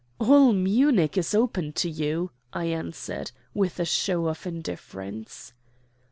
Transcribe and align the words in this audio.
"All 0.17 0.51
Munich 0.51 1.15
is 1.15 1.35
open 1.35 1.73
to 1.73 1.87
you," 1.87 2.31
I 2.51 2.65
answered, 2.65 3.29
with 3.53 3.79
a 3.79 3.85
show 3.85 4.29
of 4.29 4.47
indifference. 4.47 5.53